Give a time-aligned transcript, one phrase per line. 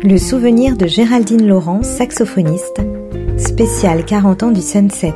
[0.00, 2.80] Le souvenir de Géraldine Laurent, saxophoniste,
[3.36, 5.12] spécial 40 ans du Sunset.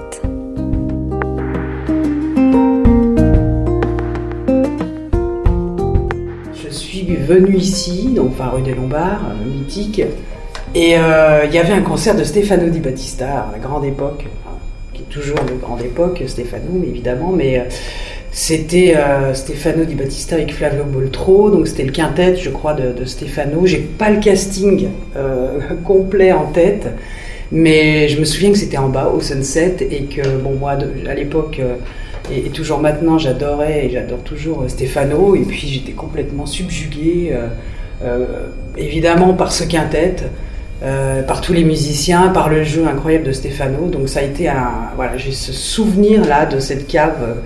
[6.53, 10.03] Je suis venu ici, donc enfin rue des Lombards, euh, mythique,
[10.75, 14.27] et euh, il y avait un concert de Stefano Di Battista, la grande époque,
[14.93, 17.65] qui est toujours de grande époque, Stefano évidemment, mais euh,
[18.35, 22.91] c'était euh, Stefano Di Battista avec Flavio Boltro, donc c'était le quintet, je crois, de,
[22.91, 23.67] de Stefano.
[23.67, 26.87] J'ai pas le casting euh, complet en tête,
[27.53, 31.15] mais je me souviens que c'était en bas au Sunset et que bon moi à
[31.15, 31.75] l'époque euh,
[32.35, 37.37] et, toujours maintenant j'adorais et j'adore toujours Stefano et puis j'étais complètement subjuguée
[38.79, 40.17] évidemment par ce quintet.
[41.29, 43.89] Par tous les musiciens, par le jeu incroyable de Stefano.
[43.89, 47.37] Donc ça a été un voilà, j'ai ce souvenir là de cette cave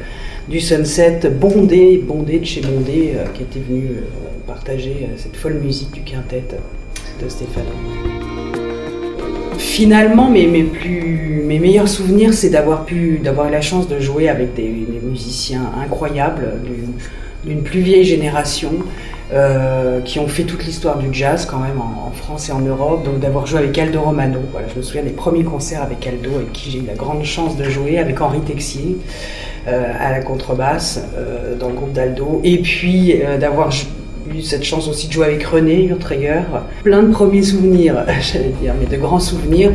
[0.48, 4.02] du Sunset bondé, bondé de chez Bondé, euh, qui était venu euh,
[4.46, 6.44] partager euh, cette folle musique du quintet
[7.22, 7.64] de Stéphane.
[9.58, 13.98] Finalement, mes, mes, plus, mes meilleurs souvenirs, c'est d'avoir pu, d'avoir eu la chance de
[13.98, 16.54] jouer avec des, des musiciens incroyables
[17.44, 18.72] d'une plus vieille génération,
[19.32, 23.04] euh, qui ont fait toute l'histoire du jazz quand même en, France et en Europe.
[23.04, 24.38] Donc d'avoir joué avec Aldo Romano.
[24.52, 27.24] Voilà, je me souviens des premiers concerts avec Aldo, avec qui j'ai eu la grande
[27.24, 28.98] chance de jouer, avec Henri Texier
[29.66, 32.40] euh, à la contrebasse euh, dans le groupe d'Aldo.
[32.44, 33.70] Et puis d'avoir
[34.32, 36.42] eu cette chance aussi de jouer avec René Urtreger.
[36.84, 39.72] Plein de premiers souvenirs, j'allais dire, mais de grands souvenirs.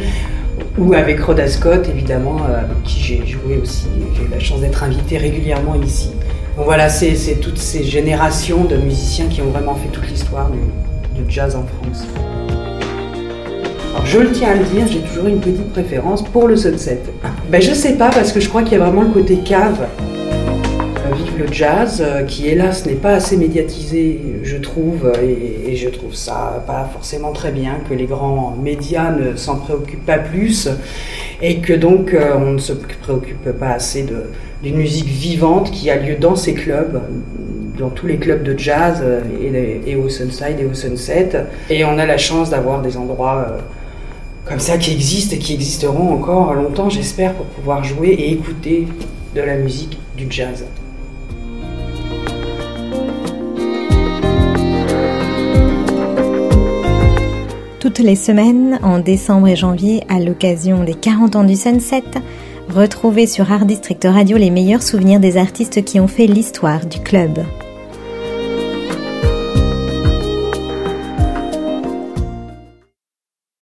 [0.77, 3.87] Ou avec Rhoda Scott, évidemment, avec qui j'ai joué aussi.
[4.15, 6.11] J'ai eu la chance d'être invité régulièrement ici.
[6.57, 10.59] Donc voilà, c'est toutes ces générations de musiciens qui ont vraiment fait toute l'histoire du,
[11.29, 12.05] jazz en France.
[13.93, 17.01] Alors je le tiens à le dire, j'ai toujours une petite préférence pour le sunset.
[17.49, 19.87] Ben je sais pas parce que je crois qu'il y a vraiment le côté cave.
[21.41, 26.13] Euh, le jazz, euh, qui hélas n'est pas assez médiatisé, je trouve, et, je trouve
[26.13, 30.69] ça pas forcément très bien que les grands médias ne s'en préoccupent pas plus,
[31.41, 34.05] et que donc euh, on ne se préoccupe pas assez
[34.63, 37.01] d'une musique vivante qui a lieu dans ces clubs,
[37.77, 39.03] dans tous les clubs de jazz
[39.41, 41.29] et, et, au Sunside et au Sunset.
[41.69, 43.59] Et on a la chance d'avoir des endroits euh,
[44.45, 48.87] comme ça qui existent et qui existeront encore longtemps, j'espère, pour pouvoir jouer et écouter
[49.35, 50.65] de la musique du jazz.
[57.81, 62.03] Toutes les semaines, en décembre et janvier, à l'occasion des 40 ans du Sunset,
[62.69, 66.99] Retrouvez sur Art District Radio les meilleurs souvenirs des artistes qui ont fait l'histoire du
[66.99, 67.39] club.